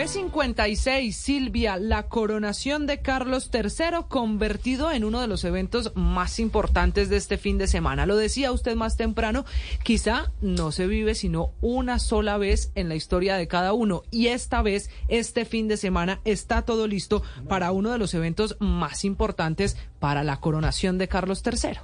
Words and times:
956, 0.00 1.14
Silvia, 1.14 1.76
la 1.76 2.04
coronación 2.04 2.86
de 2.86 3.02
Carlos 3.02 3.50
III 3.52 4.04
convertido 4.08 4.90
en 4.90 5.04
uno 5.04 5.20
de 5.20 5.26
los 5.26 5.44
eventos 5.44 5.92
más 5.94 6.40
importantes 6.40 7.10
de 7.10 7.18
este 7.18 7.36
fin 7.36 7.58
de 7.58 7.66
semana. 7.66 8.06
Lo 8.06 8.16
decía 8.16 8.50
usted 8.50 8.76
más 8.76 8.96
temprano, 8.96 9.44
quizá 9.82 10.32
no 10.40 10.72
se 10.72 10.86
vive 10.86 11.14
sino 11.14 11.52
una 11.60 11.98
sola 11.98 12.38
vez 12.38 12.72
en 12.76 12.88
la 12.88 12.94
historia 12.94 13.36
de 13.36 13.46
cada 13.46 13.74
uno 13.74 14.02
y 14.10 14.28
esta 14.28 14.62
vez, 14.62 14.88
este 15.08 15.44
fin 15.44 15.68
de 15.68 15.76
semana, 15.76 16.22
está 16.24 16.62
todo 16.62 16.86
listo 16.86 17.22
para 17.46 17.70
uno 17.70 17.92
de 17.92 17.98
los 17.98 18.14
eventos 18.14 18.56
más 18.58 19.04
importantes 19.04 19.76
para 19.98 20.24
la 20.24 20.40
coronación 20.40 20.96
de 20.96 21.08
Carlos 21.08 21.42
III. 21.44 21.78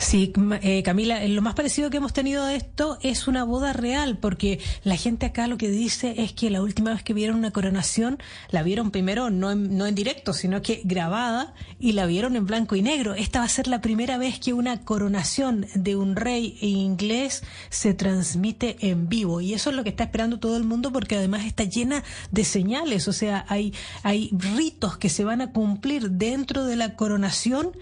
Sí, 0.00 0.32
eh, 0.62 0.82
Camila, 0.82 1.22
lo 1.28 1.42
más 1.42 1.54
parecido 1.54 1.90
que 1.90 1.98
hemos 1.98 2.14
tenido 2.14 2.42
a 2.42 2.54
esto 2.54 2.98
es 3.02 3.28
una 3.28 3.44
boda 3.44 3.74
real, 3.74 4.16
porque 4.16 4.58
la 4.82 4.96
gente 4.96 5.26
acá 5.26 5.46
lo 5.46 5.58
que 5.58 5.68
dice 5.68 6.14
es 6.16 6.32
que 6.32 6.48
la 6.48 6.62
última 6.62 6.94
vez 6.94 7.02
que 7.02 7.12
vieron 7.12 7.36
una 7.36 7.50
coronación, 7.50 8.18
la 8.50 8.62
vieron 8.62 8.92
primero 8.92 9.28
no 9.28 9.50
en, 9.50 9.76
no 9.76 9.86
en 9.86 9.94
directo, 9.94 10.32
sino 10.32 10.62
que 10.62 10.80
grabada 10.84 11.54
y 11.78 11.92
la 11.92 12.06
vieron 12.06 12.34
en 12.34 12.46
blanco 12.46 12.76
y 12.76 12.82
negro. 12.82 13.14
Esta 13.14 13.40
va 13.40 13.44
a 13.44 13.48
ser 13.50 13.68
la 13.68 13.82
primera 13.82 14.16
vez 14.16 14.40
que 14.40 14.54
una 14.54 14.80
coronación 14.80 15.66
de 15.74 15.96
un 15.96 16.16
rey 16.16 16.56
inglés 16.62 17.42
se 17.68 17.92
transmite 17.92 18.78
en 18.80 19.06
vivo. 19.10 19.42
Y 19.42 19.52
eso 19.52 19.68
es 19.68 19.76
lo 19.76 19.84
que 19.84 19.90
está 19.90 20.04
esperando 20.04 20.40
todo 20.40 20.56
el 20.56 20.64
mundo, 20.64 20.92
porque 20.92 21.16
además 21.16 21.44
está 21.44 21.64
llena 21.64 22.02
de 22.30 22.44
señales, 22.44 23.06
o 23.06 23.12
sea, 23.12 23.44
hay, 23.48 23.74
hay 24.02 24.30
ritos 24.32 24.96
que 24.96 25.10
se 25.10 25.24
van 25.24 25.42
a 25.42 25.52
cumplir 25.52 26.10
dentro 26.12 26.64
de 26.64 26.76
la 26.76 26.96
coronación 26.96 27.72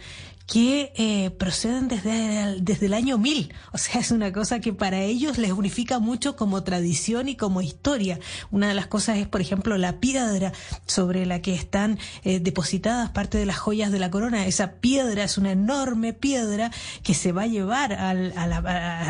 que 0.49 0.93
eh, 0.97 1.31
proceden 1.31 1.89
desde 1.89 2.43
el, 2.43 2.65
desde 2.65 2.87
el 2.87 2.95
año 2.95 3.19
1000. 3.19 3.53
O 3.73 3.79
sea, 3.79 4.01
es 4.01 4.11
una 4.11 4.33
cosa 4.33 4.61
que 4.61 4.73
para 4.73 5.03
ellos 5.03 5.37
les 5.37 5.53
unifica 5.53 5.99
mucho 5.99 6.37
como 6.37 6.65
tradición 6.65 7.29
y 7.29 7.37
como 7.37 7.61
historia. 7.61 8.19
Una 8.51 8.69
de 8.69 8.75
las 8.75 8.87
cosas 8.87 9.19
es, 9.19 9.29
por 9.29 9.43
ejemplo, 9.43 9.77
la 9.77 10.01
piedra 10.01 10.55
sobre 10.87 11.27
la 11.27 11.43
que 11.43 11.55
están 11.55 11.99
eh, 12.25 12.41
depositadas 12.41 13.11
parte 13.11 13.37
de 13.37 13.45
las 13.45 13.59
joyas 13.59 13.93
de 13.93 13.99
la 13.99 14.11
corona. 14.11 14.47
Esa 14.47 14.73
piedra 14.73 15.23
es 15.23 15.37
una 15.37 15.53
enorme 15.53 16.15
piedra 16.15 16.73
que 17.03 17.13
se 17.13 17.33
va 17.33 17.43
a 17.43 17.47
llevar 17.47 17.93
al, 17.93 18.33
a, 18.35 18.47
la, 18.47 18.57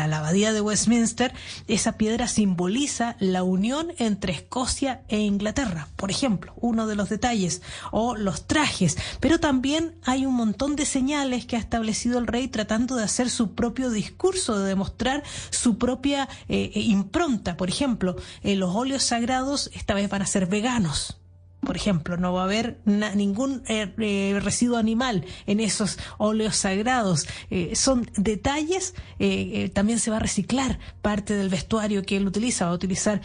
a 0.03 0.07
la 0.07 0.17
abadía 0.17 0.51
de 0.51 0.59
Westminster. 0.59 1.33
Esa 1.69 1.93
piedra 1.93 2.27
simboliza 2.27 3.15
la 3.19 3.43
unión 3.43 3.93
entre 3.97 4.33
Escocia 4.33 5.03
e 5.07 5.19
Inglaterra, 5.19 5.87
por 5.95 6.11
ejemplo, 6.11 6.53
uno 6.57 6.85
de 6.85 6.97
los 6.97 7.07
detalles. 7.07 7.61
O 7.91 8.17
los 8.17 8.45
trajes. 8.45 8.97
Pero 9.21 9.39
también 9.39 9.95
hay 10.03 10.25
un 10.25 10.35
montón 10.35 10.75
de 10.75 10.85
señales 10.85 11.28
que 11.45 11.55
ha 11.55 11.59
establecido 11.59 12.19
el 12.19 12.27
rey 12.27 12.47
tratando 12.47 12.95
de 12.95 13.03
hacer 13.03 13.29
su 13.29 13.53
propio 13.53 13.89
discurso, 13.89 14.59
de 14.59 14.67
demostrar 14.67 15.23
su 15.51 15.77
propia 15.77 16.27
eh, 16.47 16.71
impronta. 16.73 17.57
Por 17.57 17.69
ejemplo, 17.69 18.15
eh, 18.43 18.55
los 18.55 18.75
óleos 18.75 19.03
sagrados 19.03 19.69
esta 19.73 19.93
vez 19.93 20.09
van 20.09 20.21
a 20.21 20.25
ser 20.25 20.47
veganos. 20.47 21.18
Por 21.61 21.75
ejemplo, 21.75 22.15
no 22.15 22.31
va 22.31 22.41
a 22.41 22.43
haber 22.45 22.79
ningún 22.85 23.63
eh, 23.67 23.93
eh, 23.97 24.39
residuo 24.41 24.77
animal 24.77 25.25
en 25.45 25.59
esos 25.59 25.99
óleos 26.17 26.55
sagrados. 26.55 27.27
Eh, 27.49 27.75
son 27.75 28.09
detalles. 28.15 28.93
también 29.73 29.99
se 29.99 30.09
va 30.09 30.17
a 30.17 30.19
reciclar 30.19 30.79
parte 31.01 31.35
del 31.35 31.49
vestuario 31.49 32.03
que 32.03 32.15
él 32.15 32.25
utiliza. 32.27 32.65
Va 32.65 32.71
a 32.71 32.75
utilizar 32.75 33.21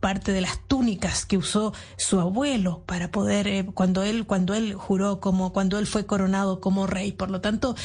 parte 0.00 0.32
de 0.32 0.40
las 0.40 0.66
túnicas 0.66 1.26
que 1.26 1.36
usó 1.36 1.74
su 1.98 2.20
abuelo 2.20 2.82
para 2.86 3.10
poder, 3.10 3.66
cuando 3.74 4.02
él, 4.02 4.24
cuando 4.24 4.54
él 4.54 4.74
juró 4.74 5.20
como, 5.20 5.52
cuando 5.52 5.78
él 5.78 5.86
fue 5.86 6.06
coronado 6.06 6.60
como 6.60 6.86
rey. 6.86 7.12
Por 7.12 7.30
lo 7.30 7.42
tanto, 7.42 7.76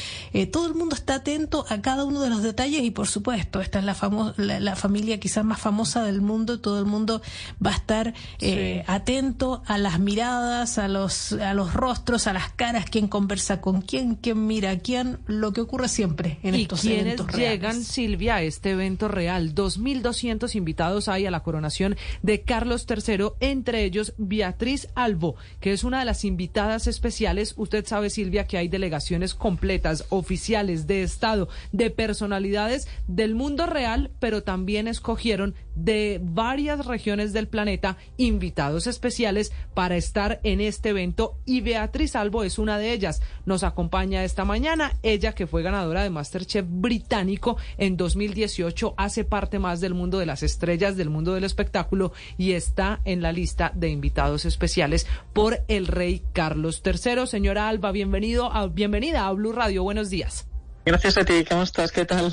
todo 0.50 0.66
el 0.66 0.74
mundo 0.74 0.94
está 0.94 1.16
atento 1.16 1.66
a 1.68 1.82
cada 1.82 2.04
uno 2.04 2.22
de 2.22 2.30
los 2.30 2.42
detalles 2.42 2.82
y, 2.82 2.90
por 2.90 3.06
supuesto, 3.06 3.60
esta 3.60 3.80
es 3.80 3.84
la, 3.84 3.96
la, 4.38 4.60
la 4.60 4.76
familia 4.76 5.20
quizás 5.20 5.44
más 5.44 5.60
famosa 5.60 6.04
del 6.04 6.22
mundo. 6.22 6.60
Todo 6.60 6.78
el 6.78 6.86
mundo 6.86 7.20
va 7.64 7.72
a 7.72 7.74
estar 7.74 8.14
sí. 8.40 8.80
atento 8.86 9.62
a 9.66 9.73
las 9.78 9.98
miradas, 9.98 10.78
a 10.78 10.88
los, 10.88 11.32
a 11.32 11.54
los 11.54 11.74
rostros, 11.74 12.26
a 12.26 12.32
las 12.32 12.50
caras, 12.50 12.86
quién 12.90 13.08
conversa 13.08 13.60
con 13.60 13.82
quién, 13.82 14.14
quién 14.16 14.46
mira 14.46 14.70
a 14.70 14.78
quién, 14.78 15.18
lo 15.26 15.52
que 15.52 15.60
ocurre 15.60 15.88
siempre 15.88 16.38
en 16.42 16.54
¿Y 16.54 16.62
estos 16.62 16.84
eventos 16.84 17.26
llegan, 17.28 17.72
reales. 17.72 17.86
Silvia, 17.86 18.36
a 18.36 18.42
este 18.42 18.70
evento 18.70 19.08
real? 19.08 19.54
2.200 19.54 20.54
invitados 20.54 21.08
hay 21.08 21.26
a 21.26 21.30
la 21.30 21.42
coronación 21.42 21.96
de 22.22 22.42
Carlos 22.42 22.86
III, 22.88 23.30
entre 23.40 23.84
ellos 23.84 24.14
Beatriz 24.18 24.88
Albo, 24.94 25.36
que 25.60 25.72
es 25.72 25.84
una 25.84 26.00
de 26.00 26.04
las 26.04 26.24
invitadas 26.24 26.86
especiales. 26.86 27.54
Usted 27.56 27.86
sabe, 27.86 28.10
Silvia, 28.10 28.46
que 28.46 28.58
hay 28.58 28.68
delegaciones 28.68 29.34
completas, 29.34 30.06
oficiales, 30.10 30.86
de 30.86 31.02
Estado, 31.02 31.48
de 31.72 31.90
personalidades 31.90 32.88
del 33.06 33.34
mundo 33.34 33.66
real, 33.66 34.10
pero 34.20 34.42
también 34.42 34.88
escogieron 34.88 35.54
de 35.74 36.20
varias 36.22 36.86
regiones 36.86 37.32
del 37.32 37.48
planeta 37.48 37.96
invitados 38.16 38.86
especiales 38.86 39.52
para 39.74 39.96
estar 39.96 40.40
en 40.42 40.60
este 40.60 40.90
evento 40.90 41.38
y 41.44 41.60
Beatriz 41.60 42.16
Albo 42.16 42.44
es 42.44 42.58
una 42.58 42.78
de 42.78 42.92
ellas. 42.92 43.22
Nos 43.46 43.62
acompaña 43.62 44.24
esta 44.24 44.44
mañana, 44.44 44.92
ella 45.02 45.32
que 45.32 45.46
fue 45.46 45.62
ganadora 45.62 46.02
de 46.02 46.10
Masterchef 46.10 46.66
británico 46.68 47.56
en 47.78 47.96
2018, 47.96 48.94
hace 48.96 49.24
parte 49.24 49.58
más 49.58 49.80
del 49.80 49.94
mundo 49.94 50.18
de 50.18 50.26
las 50.26 50.42
estrellas, 50.42 50.96
del 50.96 51.10
mundo 51.10 51.34
del 51.34 51.44
espectáculo 51.44 52.12
y 52.38 52.52
está 52.52 53.00
en 53.04 53.22
la 53.22 53.32
lista 53.32 53.72
de 53.74 53.88
invitados 53.88 54.44
especiales 54.44 55.06
por 55.32 55.64
el 55.68 55.86
rey 55.86 56.22
Carlos 56.32 56.82
III. 56.84 57.26
Señora 57.26 57.68
Alba, 57.68 57.92
bienvenido 57.92 58.52
a, 58.52 58.66
bienvenida 58.66 59.26
a 59.26 59.32
Blue 59.32 59.52
Radio. 59.52 59.82
Buenos 59.82 60.10
días. 60.10 60.46
Gracias 60.84 61.16
a 61.16 61.24
ti, 61.24 61.44
¿cómo 61.48 61.62
estás? 61.62 61.92
¿Qué 61.92 62.04
tal? 62.04 62.32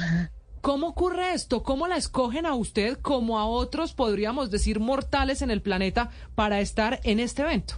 ¿Cómo 0.62 0.90
ocurre 0.90 1.34
esto? 1.34 1.64
¿Cómo 1.64 1.88
la 1.88 1.98
escogen 1.98 2.46
a 2.46 2.54
usted 2.54 2.98
como 3.00 3.40
a 3.40 3.46
otros, 3.46 3.94
podríamos 3.94 4.52
decir, 4.52 4.80
mortales 4.80 5.42
en 5.42 5.50
el 5.50 5.64
planeta 5.64 6.12
para 6.36 6.60
estar 6.60 7.00
en 7.04 7.20
este 7.20 7.42
evento? 7.42 7.76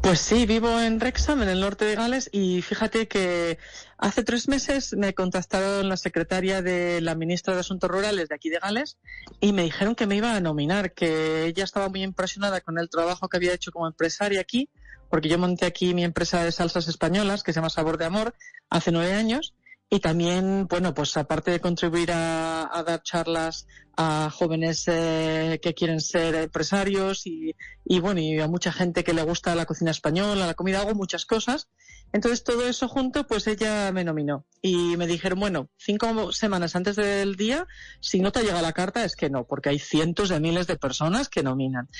Pues 0.00 0.20
sí, 0.20 0.46
vivo 0.46 0.80
en 0.80 0.98
Wrexham, 0.98 1.42
en 1.42 1.48
el 1.48 1.58
norte 1.58 1.84
de 1.84 1.96
Gales, 1.96 2.30
y 2.30 2.62
fíjate 2.62 3.08
que 3.08 3.58
hace 3.98 4.22
tres 4.22 4.46
meses 4.46 4.94
me 4.96 5.12
contactaron 5.14 5.88
la 5.88 5.96
secretaria 5.96 6.62
de 6.62 7.00
la 7.00 7.16
ministra 7.16 7.54
de 7.54 7.60
Asuntos 7.60 7.90
Rurales 7.90 8.28
de 8.28 8.36
aquí 8.36 8.48
de 8.48 8.60
Gales 8.60 8.98
y 9.40 9.52
me 9.52 9.64
dijeron 9.64 9.96
que 9.96 10.06
me 10.06 10.14
iba 10.14 10.36
a 10.36 10.40
nominar, 10.40 10.92
que 10.92 11.46
ella 11.46 11.64
estaba 11.64 11.88
muy 11.88 12.04
impresionada 12.04 12.60
con 12.60 12.78
el 12.78 12.88
trabajo 12.88 13.28
que 13.28 13.38
había 13.38 13.52
hecho 13.52 13.72
como 13.72 13.88
empresaria 13.88 14.40
aquí, 14.40 14.70
porque 15.10 15.28
yo 15.28 15.38
monté 15.38 15.66
aquí 15.66 15.92
mi 15.94 16.04
empresa 16.04 16.44
de 16.44 16.52
salsas 16.52 16.86
españolas, 16.86 17.42
que 17.42 17.52
se 17.52 17.56
llama 17.58 17.70
Sabor 17.70 17.98
de 17.98 18.04
Amor, 18.04 18.34
hace 18.70 18.92
nueve 18.92 19.12
años, 19.12 19.54
y 19.88 20.00
también, 20.00 20.66
bueno, 20.66 20.94
pues 20.94 21.16
aparte 21.16 21.52
de 21.52 21.60
contribuir 21.60 22.10
a, 22.12 22.82
dar 22.86 23.02
charlas 23.02 23.66
a 23.96 24.30
jóvenes 24.30 24.84
eh, 24.88 25.60
que 25.62 25.74
quieren 25.74 26.00
ser 26.00 26.34
empresarios 26.34 27.26
y, 27.26 27.54
y, 27.84 28.00
bueno, 28.00 28.20
y 28.20 28.38
a 28.40 28.48
mucha 28.48 28.72
gente 28.72 29.04
que 29.04 29.14
le 29.14 29.22
gusta 29.22 29.54
la 29.54 29.64
cocina 29.64 29.92
española, 29.92 30.46
la 30.46 30.54
comida, 30.54 30.80
hago 30.80 30.94
muchas 30.94 31.24
cosas. 31.24 31.68
Entonces 32.16 32.44
todo 32.44 32.66
eso 32.66 32.88
junto, 32.88 33.26
pues 33.26 33.46
ella 33.46 33.92
me 33.92 34.02
nominó 34.02 34.46
y 34.62 34.96
me 34.96 35.06
dijeron, 35.06 35.38
bueno, 35.38 35.68
cinco 35.76 36.32
semanas 36.32 36.74
antes 36.74 36.96
del 36.96 37.36
día, 37.36 37.66
si 38.00 38.20
no 38.20 38.32
te 38.32 38.42
llega 38.42 38.62
la 38.62 38.72
carta 38.72 39.04
es 39.04 39.16
que 39.16 39.28
no, 39.28 39.44
porque 39.44 39.68
hay 39.68 39.78
cientos 39.78 40.30
de 40.30 40.40
miles 40.40 40.66
de 40.66 40.78
personas 40.78 41.28
que 41.28 41.42
nominan. 41.42 41.90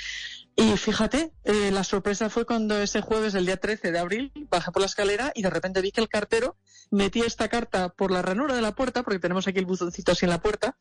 Y 0.57 0.75
fíjate, 0.79 1.33
eh, 1.45 1.71
la 1.71 1.85
sorpresa 1.85 2.31
fue 2.31 2.47
cuando 2.47 2.81
ese 2.81 3.03
jueves, 3.03 3.35
el 3.35 3.45
día 3.45 3.59
13 3.59 3.93
de 3.93 3.99
abril, 3.99 4.33
bajé 4.51 4.73
por 4.73 4.81
la 4.81 4.87
escalera 4.87 5.33
y 5.35 5.43
de 5.43 5.51
repente 5.51 5.83
vi 5.83 5.93
que 5.93 6.01
el 6.01 6.09
cartero 6.09 6.57
metía 6.91 7.27
esta 7.27 7.49
carta 7.49 7.91
por 7.91 8.11
la 8.11 8.23
ranura 8.23 8.55
de 8.55 8.63
la 8.63 8.75
puerta, 8.75 9.03
porque 9.03 9.19
tenemos 9.19 9.47
aquí 9.47 9.59
el 9.59 9.67
buzoncito 9.67 10.13
así 10.13 10.25
en 10.25 10.31
la 10.31 10.41
puerta, 10.41 10.79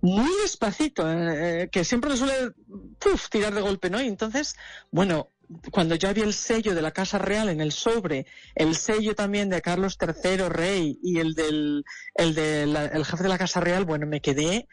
muy 0.00 0.30
despacito, 0.40 1.04
eh, 1.12 1.68
que 1.70 1.84
siempre 1.84 2.08
le 2.08 2.16
suele 2.16 2.52
puff, 2.98 3.28
tirar 3.28 3.54
de 3.54 3.60
golpe, 3.60 3.90
¿no? 3.90 4.00
Y 4.00 4.08
entonces, 4.08 4.56
bueno, 4.90 5.28
cuando 5.70 5.94
ya 5.94 6.12
vi 6.12 6.22
el 6.22 6.34
sello 6.34 6.74
de 6.74 6.82
la 6.82 6.92
Casa 6.92 7.18
Real 7.18 7.48
en 7.48 7.60
el 7.60 7.72
sobre, 7.72 8.26
el 8.54 8.74
sello 8.74 9.14
también 9.14 9.48
de 9.48 9.62
Carlos 9.62 9.98
III, 10.00 10.48
rey, 10.48 10.98
y 11.02 11.18
el 11.18 11.34
del 11.34 11.84
el, 12.14 12.34
de 12.34 12.66
la, 12.66 12.86
el 12.86 13.04
jefe 13.04 13.22
de 13.22 13.28
la 13.28 13.38
Casa 13.38 13.60
Real, 13.60 13.84
bueno, 13.84 14.06
me 14.06 14.20
quedé 14.20 14.66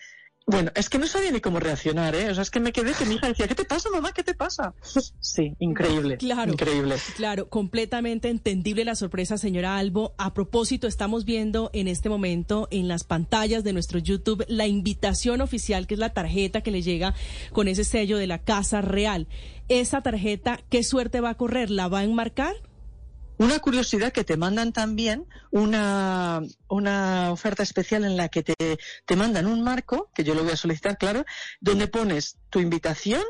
Bueno, 0.49 0.71
es 0.73 0.89
que 0.89 0.97
no 0.97 1.05
sabía 1.05 1.29
ni 1.29 1.41
cómo 1.41 1.59
reaccionar, 1.59 2.15
¿eh? 2.15 2.31
O 2.31 2.33
sea, 2.33 2.41
es 2.41 2.49
que 2.49 2.59
me 2.59 2.71
quedé 2.71 2.93
que 2.93 3.05
mi 3.05 3.15
hija 3.15 3.27
decía, 3.27 3.47
¿qué 3.47 3.53
te 3.53 3.65
pasa, 3.65 3.91
mamá? 3.91 4.11
¿Qué 4.13 4.23
te 4.23 4.33
pasa? 4.33 4.73
Sí, 5.19 5.55
increíble. 5.59 6.17
Claro. 6.17 6.51
Increíble. 6.51 6.95
Claro, 7.15 7.49
completamente 7.49 8.29
entendible 8.29 8.83
la 8.83 8.95
sorpresa, 8.95 9.37
señora 9.37 9.77
Albo. 9.77 10.15
A 10.17 10.33
propósito, 10.33 10.87
estamos 10.87 11.23
viendo 11.23 11.69
en 11.73 11.87
este 11.87 12.09
momento 12.09 12.67
en 12.71 12.87
las 12.87 13.03
pantallas 13.03 13.63
de 13.63 13.73
nuestro 13.73 13.99
YouTube 13.99 14.43
la 14.47 14.65
invitación 14.65 15.41
oficial, 15.41 15.85
que 15.85 15.93
es 15.93 15.99
la 15.99 16.13
tarjeta 16.13 16.61
que 16.61 16.71
le 16.71 16.81
llega 16.81 17.13
con 17.53 17.67
ese 17.67 17.83
sello 17.83 18.17
de 18.17 18.25
la 18.25 18.39
Casa 18.39 18.81
Real. 18.81 19.27
Esa 19.67 20.01
tarjeta, 20.01 20.59
¿qué 20.69 20.83
suerte 20.83 21.21
va 21.21 21.29
a 21.29 21.37
correr? 21.37 21.69
¿La 21.69 21.87
va 21.87 21.99
a 21.99 22.03
enmarcar? 22.03 22.55
Una 23.39 23.59
curiosidad 23.59 24.11
que 24.11 24.25
te 24.25 24.35
mandan 24.35 24.73
también 24.73 25.25
una, 25.49 26.41
una 26.67 27.31
oferta 27.31 27.63
especial 27.63 28.03
en 28.03 28.17
la 28.17 28.27
que 28.27 28.43
te, 28.43 28.53
te 29.05 29.15
mandan 29.15 29.47
un 29.47 29.63
marco, 29.63 30.11
que 30.13 30.25
yo 30.25 30.35
lo 30.35 30.43
voy 30.43 30.51
a 30.51 30.57
solicitar, 30.57 30.97
claro, 30.97 31.23
donde 31.61 31.87
pones 31.87 32.37
tu 32.49 32.59
invitación, 32.59 33.23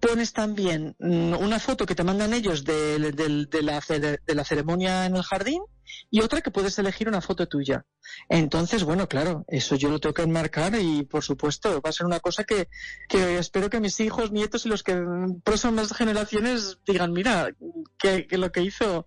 pones 0.00 0.32
también 0.32 0.94
mm, 0.98 1.34
una 1.34 1.58
foto 1.58 1.86
que 1.86 1.94
te 1.94 2.04
mandan 2.04 2.34
ellos 2.34 2.64
de, 2.64 2.98
la, 2.98 3.80
de 4.26 4.34
la 4.34 4.44
ceremonia 4.44 5.06
en 5.06 5.16
el 5.16 5.22
jardín 5.22 5.62
y 6.10 6.20
otra 6.20 6.40
que 6.40 6.50
puedes 6.50 6.78
elegir 6.78 7.08
una 7.08 7.20
foto 7.20 7.46
tuya. 7.48 7.84
Entonces, 8.28 8.84
bueno, 8.84 9.08
claro, 9.08 9.44
eso 9.48 9.76
yo 9.76 9.90
lo 9.90 10.00
tengo 10.00 10.14
que 10.14 10.22
enmarcar 10.22 10.74
y, 10.80 11.02
por 11.04 11.22
supuesto, 11.22 11.80
va 11.80 11.90
a 11.90 11.92
ser 11.92 12.06
una 12.06 12.20
cosa 12.20 12.44
que, 12.44 12.68
que 13.08 13.38
espero 13.38 13.70
que 13.70 13.80
mis 13.80 14.00
hijos, 14.00 14.32
nietos 14.32 14.66
y 14.66 14.68
los 14.68 14.82
que 14.82 14.94
mm, 14.94 15.40
próximas 15.42 15.92
generaciones 15.92 16.78
digan, 16.86 17.12
mira, 17.12 17.50
que 17.98 18.26
lo 18.32 18.52
que 18.52 18.62
hizo 18.62 19.06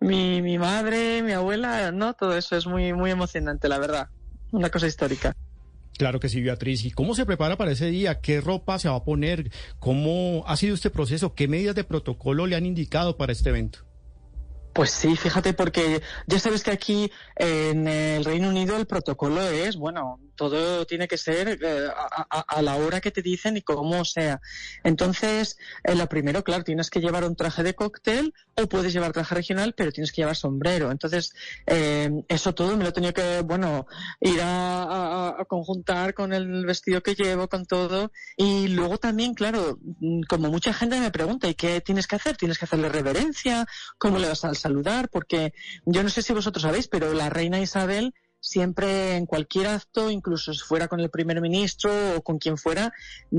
mi, 0.00 0.42
mi 0.42 0.58
madre, 0.58 1.22
mi 1.22 1.32
abuela, 1.32 1.92
no, 1.92 2.14
todo 2.14 2.36
eso 2.36 2.56
es 2.56 2.66
muy, 2.66 2.92
muy 2.92 3.10
emocionante, 3.10 3.68
la 3.68 3.78
verdad. 3.78 4.08
Una 4.52 4.70
cosa 4.70 4.86
histórica. 4.86 5.36
Claro 6.00 6.18
que 6.18 6.30
sí, 6.30 6.40
Beatriz. 6.40 6.86
¿Y 6.86 6.92
cómo 6.92 7.14
se 7.14 7.26
prepara 7.26 7.58
para 7.58 7.72
ese 7.72 7.90
día? 7.90 8.22
¿Qué 8.22 8.40
ropa 8.40 8.78
se 8.78 8.88
va 8.88 8.96
a 8.96 9.04
poner? 9.04 9.50
¿Cómo 9.80 10.44
ha 10.46 10.56
sido 10.56 10.74
este 10.74 10.88
proceso? 10.88 11.34
¿Qué 11.34 11.46
medidas 11.46 11.74
de 11.74 11.84
protocolo 11.84 12.46
le 12.46 12.56
han 12.56 12.64
indicado 12.64 13.18
para 13.18 13.32
este 13.32 13.50
evento? 13.50 13.80
Pues 14.72 14.92
sí, 14.92 15.16
fíjate, 15.16 15.52
porque 15.52 16.00
ya 16.28 16.38
sabes 16.38 16.62
que 16.62 16.70
aquí 16.70 17.10
en 17.34 17.88
el 17.88 18.24
Reino 18.24 18.48
Unido 18.48 18.76
el 18.76 18.86
protocolo 18.86 19.42
es, 19.42 19.76
bueno, 19.76 20.20
todo 20.36 20.86
tiene 20.86 21.08
que 21.08 21.18
ser 21.18 21.58
eh, 21.60 21.88
a, 22.30 22.62
la 22.62 22.76
hora 22.76 23.00
que 23.00 23.10
te 23.10 23.20
dicen 23.20 23.56
y 23.56 23.62
como 23.62 24.04
sea. 24.04 24.40
Entonces, 24.84 25.56
eh, 25.82 25.96
lo 25.96 26.08
primero, 26.08 26.44
claro, 26.44 26.62
tienes 26.62 26.88
que 26.88 27.00
llevar 27.00 27.24
un 27.24 27.34
traje 27.34 27.64
de 27.64 27.74
cóctel 27.74 28.32
o 28.56 28.68
puedes 28.68 28.92
llevar 28.92 29.12
traje 29.12 29.34
regional, 29.34 29.74
pero 29.76 29.90
tienes 29.90 30.12
que 30.12 30.22
llevar 30.22 30.36
sombrero. 30.36 30.92
Entonces, 30.92 31.32
eh, 31.66 32.08
eso 32.28 32.54
todo 32.54 32.76
me 32.76 32.84
lo 32.84 32.92
tenido 32.92 33.12
que, 33.12 33.40
bueno, 33.42 33.86
ir 34.20 34.40
a, 34.40 35.30
a- 35.40 35.44
conjuntar 35.46 36.14
con 36.14 36.32
el 36.32 36.64
vestido 36.64 37.02
que 37.02 37.14
llevo, 37.16 37.48
con 37.48 37.66
todo. 37.66 38.12
Y 38.36 38.68
luego 38.68 38.98
también, 38.98 39.34
claro, 39.34 39.78
como 40.28 40.48
mucha 40.48 40.72
gente 40.72 41.00
me 41.00 41.10
pregunta, 41.10 41.48
¿y 41.48 41.54
qué 41.54 41.80
tienes 41.80 42.06
que 42.06 42.16
hacer? 42.16 42.36
¿Tienes 42.36 42.56
que 42.58 42.66
hacerle 42.66 42.88
reverencia? 42.88 43.66
¿Cómo 43.98 44.18
le 44.18 44.28
vas 44.28 44.44
a 44.44 44.50
saludar? 44.60 45.08
Porque 45.10 45.52
yo 45.84 46.02
no 46.02 46.08
sé 46.08 46.22
si 46.22 46.32
vosotros 46.32 46.62
sabéis, 46.62 46.88
pero 46.88 47.12
la 47.12 47.30
reina 47.30 47.60
Isabel 47.60 48.14
siempre 48.40 49.16
en 49.16 49.26
cualquier 49.26 49.66
acto, 49.66 50.10
incluso 50.10 50.52
si 50.54 50.60
fuera 50.60 50.88
con 50.88 51.00
el 51.00 51.10
primer 51.10 51.40
ministro 51.40 51.92
o 52.16 52.22
con 52.22 52.38
quien 52.38 52.56
fuera, 52.56 52.92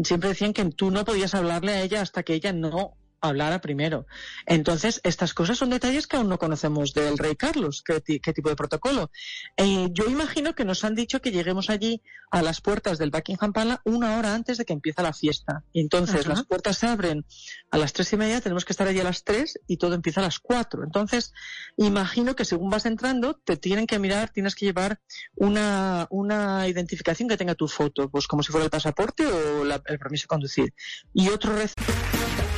siempre 0.03 0.29
decían 0.29 0.53
que 0.53 0.63
tú 0.65 0.91
no 0.91 1.06
podías 1.06 1.33
hablarle 1.33 1.73
a 1.73 1.81
ella 1.81 2.01
hasta 2.01 2.23
que 2.23 2.35
ella 2.35 2.53
no 2.53 2.95
hablara 3.21 3.62
primero. 3.62 4.06
Entonces, 4.45 5.00
estas 5.03 5.33
cosas 5.33 5.57
son 5.57 5.69
detalles 5.69 6.07
que 6.07 6.18
aún 6.18 6.27
no 6.29 6.39
conocemos 6.39 6.94
del 6.94 7.18
rey 7.18 7.35
Carlos, 7.35 7.83
qué, 7.85 8.01
qué 8.01 8.33
tipo 8.33 8.50
de 8.50 8.56
protocolo. 8.56 9.12
Eh, 9.57 9.88
yo 9.91 10.06
imagino 10.06 10.56
que 10.56 10.65
nos 10.65 10.83
han 10.83 10.95
dicho 10.95 11.21
que 11.21 11.31
lleguemos 11.31 11.69
allí 11.69 12.01
a 12.31 12.41
las 12.41 12.62
puertas 12.62 12.97
del 12.97 13.12
Buckingham 13.12 13.53
Palace 13.53 13.81
una 13.85 14.18
hora 14.18 14.33
antes 14.33 14.57
de 14.57 14.65
que 14.65 14.73
empiece 14.73 15.01
la 15.03 15.13
fiesta. 15.13 15.63
Y 15.71 15.81
entonces 15.81 16.21
Ajá. 16.21 16.29
las 16.29 16.44
puertas 16.45 16.77
se 16.77 16.88
abren 16.88 17.25
a 17.69 17.77
las 17.77 17.94
tres 17.94 18.12
y 18.13 18.18
media, 18.18 18.41
tenemos 18.41 18.65
que 18.65 18.73
estar 18.73 18.88
allí 18.88 19.00
a 19.00 19.03
las 19.03 19.23
tres 19.23 19.59
y 19.68 19.77
todo 19.77 19.94
empieza 19.94 20.21
a 20.21 20.23
las 20.23 20.39
cuatro. 20.39 20.83
Entonces, 20.83 21.33
imagino 21.77 22.35
que 22.35 22.45
según 22.45 22.69
vas 22.69 22.85
entrando, 22.85 23.35
te 23.35 23.57
tienen 23.57 23.85
que 23.88 24.00
mirar, 24.00 24.29
tienes 24.29 24.56
que 24.56 24.65
llevar 24.65 25.00
una, 25.35 26.07
una 26.09 26.68
identificación 26.68 27.29
que 27.29 27.38
tenga 27.38 27.56
tu 27.56 27.68
foto, 27.68 28.09
pues 28.09 28.27
como 28.27 28.44
si 28.44 28.51
fuera 28.51 28.65
el 28.65 28.71
pasaporte 28.71 29.25
o 29.27 29.63
la- 29.65 29.81
el 29.85 30.00
permiso 30.00 30.23
de 30.23 30.27
conducir. 30.27 30.73
Y 31.13 31.29
otro 31.29 31.56
recibo 31.56 31.85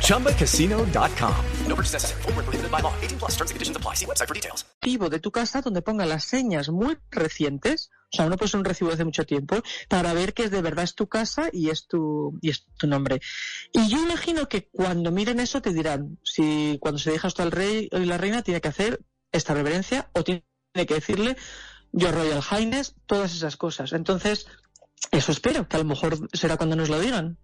ChumbaCasino.com. 0.00 1.34
No 1.66 1.74
purchase 1.74 1.94
necessary. 1.94 2.22
Where 2.24 2.44
prohibited 2.44 2.70
by 2.70 2.80
law. 2.80 2.92
18 3.00 3.18
plus 3.18 3.32
terms 3.32 3.50
and 3.50 3.56
conditions 3.56 3.76
apply. 3.76 3.94
See 3.94 4.06
website 4.06 4.28
for 4.28 4.34
details. 4.34 4.64
de 4.82 5.20
tu 5.20 5.30
casa 5.30 5.60
donde 5.62 5.80
ponga 5.80 6.06
las 6.06 6.24
señas 6.24 6.68
muy 6.68 6.98
recientes, 7.10 7.90
o 8.12 8.16
sea, 8.16 8.28
no 8.28 8.36
puede 8.36 8.50
ser 8.50 8.58
un 8.58 8.64
recibo 8.64 8.90
hace 8.90 9.04
mucho 9.04 9.24
tiempo, 9.24 9.62
para 9.88 10.12
ver 10.12 10.34
que 10.34 10.44
es 10.44 10.50
de 10.50 10.60
verdad 10.60 10.84
es 10.84 10.94
tu 10.94 11.06
casa 11.06 11.48
y 11.52 11.70
es 11.70 11.86
tu, 11.86 12.38
y 12.42 12.50
es 12.50 12.66
tu 12.76 12.86
nombre. 12.86 13.20
Y 13.72 13.88
yo 13.88 14.02
imagino 14.02 14.48
que 14.48 14.68
cuando 14.68 15.10
miren 15.12 15.40
eso 15.40 15.62
te 15.62 15.72
dirán 15.72 16.18
si 16.24 16.78
cuando 16.80 16.98
se 16.98 17.12
deja 17.12 17.28
esto 17.28 17.42
al 17.42 17.52
rey 17.52 17.88
y 17.90 18.04
la 18.04 18.18
reina 18.18 18.42
tiene 18.42 18.60
que 18.60 18.68
hacer 18.68 19.00
esta 19.30 19.54
reverencia 19.54 20.10
o 20.12 20.24
tiene 20.24 20.44
que 20.74 20.94
decirle 20.94 21.36
yo 21.92 22.10
Royal 22.10 22.42
Highness, 22.42 22.94
todas 23.06 23.34
esas 23.34 23.56
cosas. 23.56 23.92
Entonces, 23.92 24.46
eso 25.10 25.32
espero, 25.32 25.68
que 25.68 25.76
a 25.76 25.80
lo 25.80 25.84
mejor 25.84 26.28
será 26.32 26.56
cuando 26.56 26.76
nos 26.76 26.88
lo 26.88 26.98
digan. 26.98 27.38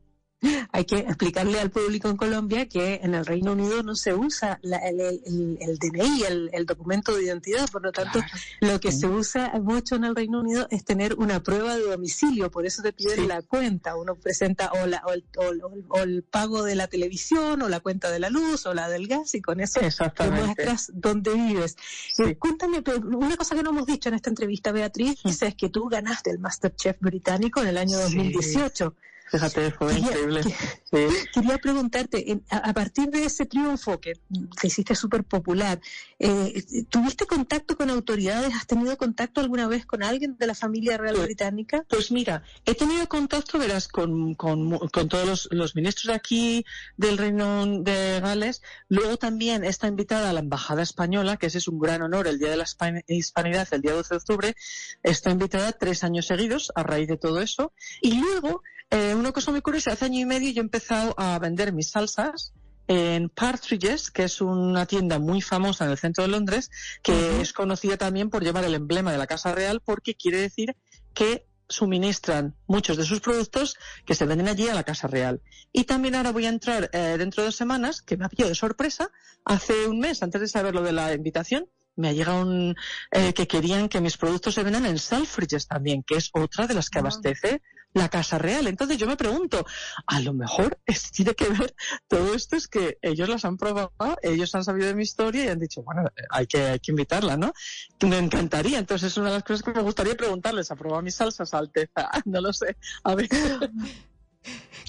Hay 0.71 0.85
que 0.85 0.99
explicarle 0.99 1.59
al 1.59 1.71
público 1.71 2.09
en 2.09 2.17
Colombia 2.17 2.69
que 2.69 3.01
en 3.03 3.15
el 3.15 3.27
Reino 3.27 3.53
Unido 3.53 3.83
no 3.83 3.97
se 3.97 4.15
usa 4.15 4.61
la- 4.63 4.77
el, 4.79 5.01
el- 5.01 5.59
el 5.61 5.79
DNI, 5.79 6.23
el, 6.29 6.51
el 6.53 6.65
documento 6.65 7.17
de 7.17 7.25
identidad, 7.25 7.69
por 7.71 7.83
lo 7.83 7.91
tanto, 7.91 8.21
lo 8.61 8.79
que 8.79 8.93
se 8.93 9.09
usa 9.09 9.51
mucho 9.61 9.97
en 9.97 10.05
el 10.05 10.15
Reino 10.15 10.39
Unido 10.41 10.69
es 10.71 10.85
tener 10.85 11.15
una 11.15 11.43
prueba 11.43 11.77
de 11.77 11.83
domicilio, 11.83 12.53
por 12.53 12.67
eso 12.67 12.83
te 12.83 12.93
piden 12.93 13.17
Sí. 13.17 13.27
la 13.27 13.43
cuenta, 13.43 13.97
uno 13.97 14.15
presenta 14.15 14.71
o, 14.81 14.87
la- 14.87 15.03
o 15.07 15.13
el, 15.13 15.25
o 15.39 15.43
el- 15.51 15.63
o 15.89 15.99
el 15.99 16.23
pago 16.23 16.63
de 16.63 16.77
la 16.77 16.87
televisión, 16.87 17.61
o 17.63 17.69
la 17.69 17.81
cuenta 17.81 18.11
de 18.11 18.21
la 18.21 18.31
luz, 18.31 18.65
o 18.67 18.75
la 18.75 18.89
del 18.89 19.09
gas, 19.09 19.35
y 19.35 19.43
con 19.43 19.59
eso 19.61 19.81
demuestras 19.81 20.93
dónde 20.95 21.35
vives. 21.35 21.77
Sí. 22.15 22.23
Eh, 22.23 22.37
cuéntame, 22.39 22.83
una 23.05 23.37
cosa 23.37 23.57
que 23.57 23.63
no 23.65 23.71
hemos 23.71 23.87
dicho 23.87 24.09
en 24.09 24.15
esta 24.15 24.31
entrevista, 24.31 24.71
Beatriz, 24.71 25.19
es 25.25 25.55
que 25.57 25.69
tú 25.69 25.89
ganaste 25.89 26.31
el 26.31 26.39
Masterchef 26.39 26.97
británico 27.01 27.61
en 27.61 27.69
el 27.69 27.79
año 27.79 27.97
Sí. 27.99 28.03
2018. 28.05 28.95
Fíjate, 29.31 29.71
fue 29.73 29.89
Quería- 29.89 30.07
increíble. 30.07 30.41
que- 30.43 31.09
Sí. 31.09 31.15
Quería 31.35 31.59
preguntarte, 31.59 32.41
a, 32.51 32.73
partir 32.73 33.09
de 33.11 33.25
ese 33.25 33.45
triunfo 33.45 34.01
que 34.01 34.15
te 34.61 34.67
hiciste 34.69 34.95
súper 34.95 35.23
popular, 35.23 35.79
eh, 36.19 36.63
¿tuviste 36.89 37.27
contacto 37.27 37.77
con 37.77 37.91
autoridades? 37.91 38.55
¿Has 38.55 38.67
tenido 38.67 38.97
contacto 38.97 39.41
alguna 39.43 39.69
vez 39.69 39.85
con 39.85 40.03
alguien 40.03 40.37
de 40.39 40.47
la 40.47 40.55
familia 40.55 40.97
real 40.97 41.15
Pues- 41.17 41.27
británica? 41.27 41.85
Pues 41.89 42.11
mira, 42.11 42.43
he 42.65 42.75
tenido 42.75 43.07
contacto, 43.09 43.59
verás, 43.59 43.87
con, 43.89 44.35
con, 44.35 44.79
con 44.89 45.09
todos 45.09 45.27
los, 45.27 45.49
los 45.51 45.77
ministros 45.77 46.07
de 46.07 46.15
aquí 46.15 46.65
del 46.97 47.19
Reino 47.19 47.67
de 47.83 48.21
Gales. 48.21 48.63
Luego 48.89 49.19
también 49.19 49.63
está 49.65 49.89
invitada 49.89 50.31
a 50.31 50.33
la 50.33 50.41
Embajada 50.41 50.83
Española, 50.83 51.37
que 51.37 51.47
ese 51.47 51.59
es 51.59 51.69
un 51.69 51.79
gran 51.79 52.01
honor, 52.01 52.27
el 52.29 52.39
Día 52.39 52.49
de 52.51 52.57
la 52.57 52.65
Hispan- 52.65 53.05
Hispanidad, 53.07 53.69
el 53.73 53.83
día 53.83 53.93
12 53.93 54.15
de 54.15 54.19
octubre. 54.19 54.55
Está 55.03 55.31
invitada 55.31 55.73
tres 55.73 56.03
años 56.03 56.27
seguidos 56.27 56.73
a 56.75 56.83
raíz 56.83 57.09
de 57.09 57.19
todo 57.19 57.41
eso. 57.43 57.73
Y 58.01 58.19
luego, 58.21 58.63
eh, 58.91 59.15
una 59.15 59.33
cosa 59.33 59.51
muy 59.51 59.61
curiosa, 59.61 59.93
hace 59.93 60.07
año 60.07 60.21
y 60.21 60.25
medio 60.25 60.51
yo 60.51 60.61
he 60.61 60.65
empezado 60.65 61.15
a 61.19 61.39
vender 61.39 61.73
mis 61.73 61.91
salsas 61.91 62.53
en 62.87 63.29
Partridges, 63.29 64.11
que 64.11 64.25
es 64.25 64.41
una 64.41 64.87
tienda 64.87 65.19
muy 65.19 65.43
famosa 65.43 65.85
en 65.85 65.91
el 65.91 65.99
centro 65.99 66.25
de 66.25 66.29
Londres, 66.29 66.71
que 67.03 67.41
es 67.41 67.53
conocida 67.53 67.99
también 67.99 68.31
por 68.31 68.43
llevar 68.43 68.65
el 68.65 68.75
emblema 68.75 69.13
de 69.13 69.19
la 69.19 69.27
Casa 69.27 69.55
Real, 69.55 69.83
porque 69.85 70.15
quiere 70.15 70.41
decir 70.41 70.75
que 71.13 71.47
suministran 71.69 72.57
muchos 72.67 72.97
de 72.97 73.05
sus 73.05 73.21
productos 73.21 73.77
que 74.07 74.15
se 74.15 74.25
venden 74.25 74.49
allí 74.49 74.69
a 74.69 74.75
la 74.75 74.85
Casa 74.85 75.07
Real. 75.07 75.43
Y 75.71 75.85
también 75.85 76.15
ahora 76.15 76.33
voy 76.33 76.47
a 76.47 76.49
entrar 76.49 76.89
eh, 76.95 77.17
dentro 77.19 77.43
de 77.43 77.49
dos 77.49 77.57
semanas, 77.57 78.01
que 78.01 78.17
me 78.17 78.25
ha 78.25 78.31
pillado 78.31 78.49
de 78.49 78.55
sorpresa, 78.55 79.11
hace 79.45 79.87
un 79.87 80.01
mes, 80.01 80.23
antes 80.23 80.41
de 80.41 80.49
saber 80.49 80.75
lo 80.75 80.83
de 80.83 80.93
la 80.93 81.13
invitación, 81.13 81.69
me 81.95 82.09
ha 82.09 82.13
llegado 82.13 82.43
un, 82.43 82.75
eh, 83.11 83.35
que 83.35 83.47
querían 83.47 83.89
que 83.89 84.01
mis 84.01 84.17
productos 84.17 84.55
se 84.55 84.63
vendan 84.63 84.87
en 84.87 84.99
Selfridges 84.99 85.67
también, 85.67 86.03
que 86.05 86.15
es 86.15 86.31
otra 86.33 86.67
de 86.67 86.75
las 86.75 86.89
que 86.89 87.01
abastece 87.01 87.61
la 87.95 88.09
Casa 88.09 88.39
Real. 88.39 88.67
Entonces 88.67 88.97
yo 88.99 89.07
me 89.07 89.17
pregunto, 89.17 89.67
a 90.07 90.21
lo 90.21 90.33
mejor 90.33 90.79
tiene 91.13 91.35
que 91.35 91.49
ver 91.49 91.75
todo 92.07 92.35
esto 92.35 92.57
es 92.57 92.69
que 92.69 92.99
ellos 93.03 93.29
las 93.29 93.45
han 93.45 93.57
probado, 93.57 93.93
ellos 94.23 94.55
han 94.55 94.65
sabido 94.65 94.89
de 94.89 94.95
mi 94.95 95.03
historia 95.03 95.45
y 95.45 95.49
han 95.49 95.59
dicho, 95.59 95.83
bueno, 95.83 96.09
hay 96.31 96.47
que, 96.47 96.81
invitarla, 96.89 97.37
¿no? 97.37 97.53
Me 98.01 98.19
encantaría. 98.19 98.79
Entonces 98.79 99.13
es 99.13 99.19
una 99.19 99.29
de 99.29 99.35
las 99.35 99.45
cosas 99.45 99.63
que 99.63 99.73
me 99.73 99.83
gustaría 99.83 100.17
preguntarles. 100.17 100.71
¿Ha 100.71 100.77
probado 100.77 101.03
mis 101.03 101.15
salsas, 101.15 101.55
Alteza? 101.55 102.09
No 102.25 102.41
lo 102.41 102.53
sé. 102.53 102.77
A 103.05 103.15
ver. 103.15 103.29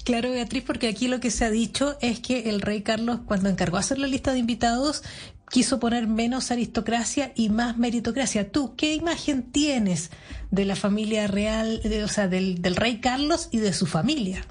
Claro, 0.04 0.30
Beatriz, 0.30 0.64
porque 0.64 0.88
aquí 0.88 1.08
lo 1.08 1.20
que 1.20 1.30
se 1.30 1.44
ha 1.44 1.50
dicho 1.50 1.98
es 2.00 2.20
que 2.20 2.48
el 2.48 2.62
rey 2.62 2.82
Carlos, 2.82 3.20
cuando 3.26 3.50
encargó 3.50 3.76
hacer 3.76 3.98
la 3.98 4.06
lista 4.06 4.32
de 4.32 4.38
invitados, 4.38 5.02
quiso 5.50 5.80
poner 5.80 6.06
menos 6.06 6.50
aristocracia 6.50 7.32
y 7.34 7.50
más 7.50 7.76
meritocracia. 7.76 8.50
¿Tú 8.50 8.74
qué 8.76 8.94
imagen 8.94 9.42
tienes 9.42 10.10
de 10.50 10.64
la 10.64 10.76
familia 10.76 11.26
real, 11.26 11.82
o 12.04 12.08
sea, 12.08 12.28
del, 12.28 12.62
del 12.62 12.76
rey 12.76 13.00
Carlos 13.00 13.48
y 13.50 13.58
de 13.58 13.72
su 13.72 13.86
familia? 13.86 14.46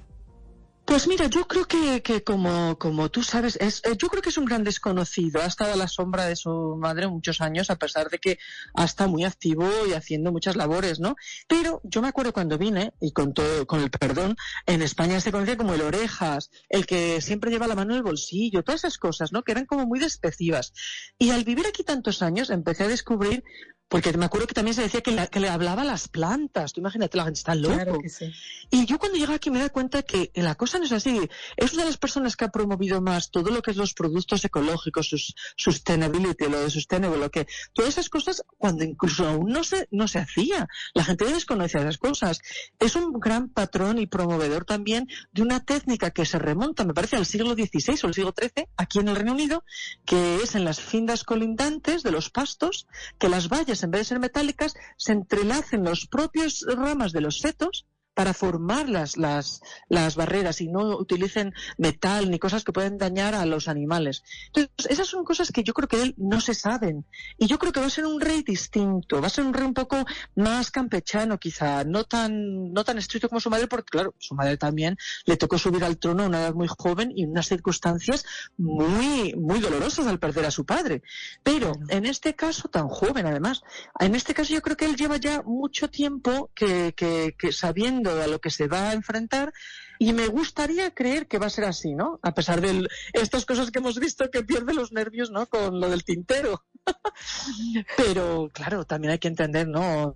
Pues 0.90 1.08
mira, 1.08 1.28
yo 1.28 1.48
creo 1.48 1.66
que, 1.66 2.02
que 2.02 2.24
como, 2.24 2.80
como 2.80 3.12
tú 3.12 3.22
sabes, 3.22 3.58
es, 3.58 3.80
eh, 3.86 3.96
yo 3.96 4.08
creo 4.08 4.24
que 4.24 4.30
es 4.30 4.40
un 4.40 4.46
gran 4.46 4.64
desconocido. 4.64 5.40
Ha 5.40 5.46
estado 5.46 5.74
a 5.74 5.76
la 5.76 5.88
sombra 5.88 6.26
de 6.26 6.36
su 6.36 6.78
madre 6.80 7.08
muchos 7.08 7.42
años, 7.42 7.70
a 7.70 7.76
pesar 7.76 8.10
de 8.10 8.18
que 8.18 8.40
ha 8.74 8.86
estado 8.86 9.08
muy 9.12 9.24
activo 9.24 9.70
y 9.88 9.94
haciendo 9.94 10.32
muchas 10.32 10.56
labores, 10.56 11.00
¿no? 11.00 11.16
Pero 11.48 11.80
yo 11.84 12.02
me 12.02 12.08
acuerdo 12.08 12.34
cuando 12.34 12.58
vine, 12.58 12.92
y 13.00 13.12
con 13.12 13.36
todo, 13.36 13.68
con 13.68 13.82
el 13.82 13.92
perdón, 13.92 14.36
en 14.66 14.82
España 14.82 15.22
se 15.22 15.32
conocía 15.32 15.58
como 15.58 15.76
el 15.76 15.82
orejas, 15.82 16.50
el 16.70 16.88
que 16.88 17.22
siempre 17.22 17.52
lleva 17.52 17.68
la 17.68 17.76
mano 17.76 17.92
en 17.92 17.98
el 17.98 18.04
bolsillo, 18.04 18.64
todas 18.64 18.82
esas 18.82 18.98
cosas, 18.98 19.32
¿no? 19.32 19.44
Que 19.44 19.52
eran 19.52 19.68
como 19.68 19.86
muy 19.86 20.00
despectivas. 20.00 20.74
Y 21.20 21.30
al 21.30 21.44
vivir 21.44 21.68
aquí 21.68 21.84
tantos 21.84 22.24
años, 22.24 22.50
empecé 22.50 22.86
a 22.86 22.88
descubrir 22.88 23.44
porque 23.90 24.16
me 24.16 24.26
acuerdo 24.26 24.46
que 24.46 24.54
también 24.54 24.76
se 24.76 24.84
decía 24.84 25.02
que, 25.02 25.12
la, 25.12 25.26
que 25.26 25.40
le 25.40 25.50
hablaba 25.50 25.82
a 25.82 25.86
las 25.86 26.08
plantas. 26.08 26.74
Tú 26.74 26.80
imagínate, 26.80 27.18
la 27.18 27.24
gente 27.24 27.40
está 27.40 27.56
loco. 27.56 27.74
Claro 27.74 28.00
que 28.00 28.10
sí. 28.10 28.32
Y 28.70 28.86
yo 28.86 29.00
cuando 29.00 29.18
llego 29.18 29.34
aquí 29.34 29.50
me 29.50 29.60
doy 29.60 29.72
cuenta 29.72 30.04
que 30.04 30.32
la 30.36 30.54
cosa 30.54 30.78
no 30.78 30.86
es 30.86 30.92
así. 30.92 31.20
Es 31.58 31.74
una 31.74 31.84
de 31.84 31.90
las 31.90 31.98
personas 31.98 32.36
que 32.36 32.46
ha 32.46 32.50
promovido 32.50 33.02
más 33.02 33.32
todo 33.32 33.50
lo 33.50 33.64
que 33.64 33.72
es 33.72 33.78
los 33.78 33.96
productos 33.96 34.46
ecológicos, 34.46 35.10
sus 35.10 35.34
sustainability, 35.58 36.46
lo 36.46 36.62
de 36.62 36.70
sustainable, 36.70 37.18
lo 37.18 37.32
que 37.32 37.48
todas 37.74 37.90
esas 37.90 38.10
cosas 38.10 38.44
cuando 38.60 38.84
incluso 38.84 39.28
aún 39.28 39.52
no 39.52 39.64
se 39.64 39.88
no 39.90 40.08
se 40.08 40.20
hacía. 40.20 40.68
La 40.94 41.04
gente 41.04 41.26
desconoce 41.26 41.80
esas 41.80 41.98
cosas. 41.98 42.42
Es 42.78 42.96
un 42.96 43.20
gran 43.20 43.50
patrón 43.50 43.98
y 43.98 44.06
promovedor 44.06 44.66
también 44.66 45.08
de 45.32 45.42
una 45.42 45.66
técnica 45.66 46.12
que 46.12 46.26
se 46.26 46.38
remonta, 46.38 46.86
me 46.86 46.94
parece, 46.94 47.16
al 47.16 47.26
siglo 47.26 47.56
XVI 47.56 48.00
o 48.04 48.08
al 48.08 48.14
siglo 48.14 48.36
XIII 48.40 48.68
aquí 48.78 49.00
en 49.00 49.08
el 49.08 49.16
Reino 49.16 49.32
Unido, 49.32 49.64
que 50.06 50.36
es 50.44 50.54
en 50.54 50.64
las 50.64 50.80
findas 50.80 51.24
colindantes 51.24 52.04
de 52.04 52.12
los 52.12 52.30
pastos 52.30 52.86
que 53.18 53.30
las 53.30 53.50
vallas 53.50 53.79
en 53.84 53.92
vez 53.92 54.02
de 54.02 54.06
ser 54.06 54.20
metálicas, 54.20 54.76
se 54.98 55.12
entrelacen 55.12 55.84
los 55.84 56.08
propios 56.08 56.66
ramas 56.68 57.12
de 57.12 57.22
los 57.22 57.42
fetos 57.42 57.88
para 58.20 58.34
formar 58.34 58.90
las, 58.90 59.16
las, 59.16 59.62
las 59.88 60.18
barreras 60.18 60.60
y 60.60 60.68
no 60.68 60.98
utilicen 60.98 61.54
metal 61.78 62.30
ni 62.30 62.38
cosas 62.38 62.66
que 62.66 62.74
pueden 62.74 62.98
dañar 62.98 63.34
a 63.34 63.46
los 63.46 63.70
animales. 63.70 64.26
Entonces, 64.48 64.92
esas 64.92 65.08
son 65.08 65.24
cosas 65.24 65.54
que 65.54 65.64
yo 65.64 65.74
creo 65.74 65.88
que 65.88 66.02
él 66.02 66.16
no 66.18 66.42
se 66.42 66.54
saben. 66.54 67.06
Y 67.38 67.48
yo 67.48 67.58
creo 67.58 67.72
que 67.72 67.80
va 67.80 67.86
a 67.86 67.90
ser 67.90 68.06
un 68.06 68.20
rey 68.20 68.44
distinto, 68.44 69.22
va 69.22 69.28
a 69.28 69.30
ser 69.30 69.46
un 69.46 69.54
rey 69.54 69.66
un 69.66 69.74
poco 69.74 70.04
más 70.36 70.70
campechano 70.70 71.40
quizá, 71.40 71.86
no 71.86 72.04
tan, 72.04 72.74
no 72.74 72.84
tan 72.84 72.98
estricto 72.98 73.30
como 73.30 73.40
su 73.40 73.50
madre, 73.50 73.68
porque 73.68 73.92
claro, 73.92 74.14
su 74.18 74.36
madre 74.36 74.58
también 74.58 74.98
le 75.26 75.38
tocó 75.38 75.58
subir 75.58 75.86
al 75.86 75.98
trono 75.98 76.24
a 76.24 76.28
una 76.28 76.42
edad 76.42 76.54
muy 76.54 76.68
joven 76.68 77.14
y 77.16 77.24
en 77.24 77.30
unas 77.30 77.48
circunstancias 77.48 78.26
muy, 78.58 79.34
muy 79.36 79.62
dolorosas 79.62 80.08
al 80.08 80.20
perder 80.20 80.46
a 80.46 80.52
su 80.52 80.66
padre. 80.66 81.04
Pero 81.42 81.72
en 81.88 82.06
este 82.06 82.36
caso, 82.36 82.68
tan 82.68 82.90
joven 82.90 83.28
además, 83.28 83.62
en 83.98 84.14
este 84.14 84.34
caso 84.34 84.54
yo 84.54 84.62
creo 84.62 84.76
que 84.76 84.88
él 84.88 84.98
lleva 84.98 85.16
ya 85.16 85.42
mucho 85.44 85.90
tiempo 85.90 86.52
que, 86.54 86.94
que, 86.98 87.34
que 87.38 87.54
sabiendo 87.54 88.09
a 88.12 88.28
lo 88.28 88.40
que 88.40 88.50
se 88.50 88.68
va 88.68 88.90
a 88.90 88.94
enfrentar 88.94 89.54
y 90.02 90.14
me 90.14 90.28
gustaría 90.28 90.94
creer 90.94 91.28
que 91.28 91.40
va 91.40 91.48
a 91.48 91.50
ser 91.50 91.66
así, 91.66 91.94
¿no? 91.94 92.20
A 92.24 92.34
pesar 92.34 92.62
de 92.62 92.88
estas 93.12 93.46
cosas 93.46 93.70
que 93.70 93.80
hemos 93.80 94.00
visto 94.00 94.32
que 94.32 94.44
pierde 94.44 94.74
los 94.74 94.94
nervios, 94.94 95.30
¿no? 95.30 95.46
Con 95.48 95.82
lo 95.82 95.90
del 95.90 96.06
tintero. 96.06 96.64
Pero 97.98 98.50
claro, 98.54 98.86
también 98.86 99.12
hay 99.12 99.20
que 99.20 99.28
entender, 99.28 99.68
¿no? 99.68 100.16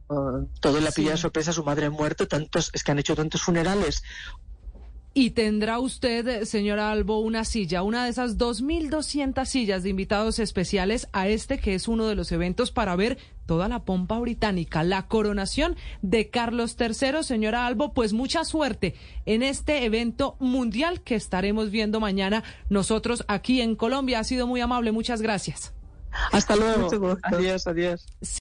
Todo 0.62 0.80
la 0.80 0.92
pilla 0.92 1.12
de 1.12 1.18
sorpresa, 1.18 1.52
su 1.52 1.66
madre 1.66 1.90
muerto, 1.90 2.30
tantos, 2.30 2.72
es 2.74 2.84
que 2.84 2.92
han 2.92 3.00
hecho 3.00 3.16
tantos 3.16 3.42
funerales 3.42 4.04
y 5.14 5.32
tendrá 5.32 5.80
usted, 5.80 6.44
señora 6.46 6.92
Albo, 6.92 7.20
una 7.20 7.46
silla, 7.46 7.84
una 7.84 8.04
de 8.04 8.10
esas 8.10 8.38
2.200 8.38 9.46
sillas 9.46 9.84
de 9.84 9.90
invitados 9.90 10.40
especiales 10.40 11.08
a 11.14 11.28
este 11.28 11.60
que 11.60 11.76
es 11.76 11.88
uno 11.88 12.08
de 12.08 12.16
los 12.16 12.32
eventos 12.32 12.72
para 12.72 12.96
ver 12.96 13.20
toda 13.46 13.68
la 13.68 13.84
pompa 13.84 14.18
británica, 14.20 14.84
la 14.84 15.08
coronación 15.08 15.76
de 16.02 16.30
Carlos 16.30 16.76
III. 16.80 17.24
Señora 17.24 17.68
Albo, 17.68 17.94
pues 17.94 18.14
mucha 18.14 18.44
suerte 18.44 18.96
en 19.26 19.44
este 19.44 19.86
evento 19.86 20.36
mundial 20.40 21.02
que 21.02 21.16
estaremos 21.16 21.70
viendo 21.70 22.00
mañana 22.00 22.44
nosotros 22.70 23.24
aquí 23.28 23.62
en 23.62 23.76
Colombia. 23.76 24.20
Ha 24.20 24.24
sido 24.24 24.48
muy 24.48 24.62
amable, 24.62 24.92
muchas 24.92 25.22
gracias. 25.22 25.74
Hasta 26.32 26.56
luego. 26.56 27.18
Adiós, 27.24 27.68
adiós. 27.68 28.06